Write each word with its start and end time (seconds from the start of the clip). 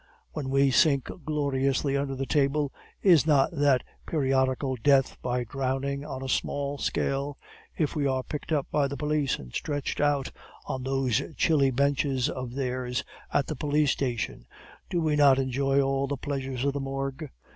When 0.31 0.49
we 0.49 0.71
sink 0.71 1.11
gloriously 1.25 1.95
under 1.95 2.15
the 2.15 2.25
table, 2.25 2.73
is 3.03 3.27
not 3.27 3.51
that 3.51 3.83
a 3.83 4.09
periodical 4.09 4.75
death 4.77 5.15
by 5.21 5.43
drowning 5.43 6.03
on 6.03 6.23
a 6.23 6.27
small 6.27 6.79
scale? 6.79 7.37
If 7.77 7.95
we 7.95 8.07
are 8.07 8.23
picked 8.23 8.51
up 8.51 8.65
by 8.71 8.87
the 8.87 8.97
police 8.97 9.37
and 9.37 9.53
stretched 9.53 10.01
out 10.01 10.31
on 10.65 10.81
those 10.81 11.21
chilly 11.37 11.69
benches 11.69 12.29
of 12.29 12.55
theirs 12.55 13.03
at 13.31 13.45
the 13.45 13.55
police 13.55 13.91
station, 13.91 14.47
do 14.89 15.01
we 15.01 15.15
not 15.15 15.37
enjoy 15.37 15.79
all 15.79 16.07
the 16.07 16.17
pleasures 16.17 16.65
of 16.65 16.73
the 16.73 16.79
Morgue? 16.79 17.29